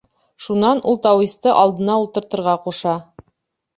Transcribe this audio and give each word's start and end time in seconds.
Шунан 0.45 0.81
ул 0.91 0.97
тауисты 1.03 1.53
алдына 1.65 1.99
ултыртырға 2.05 2.59
ҡуша. 2.65 2.97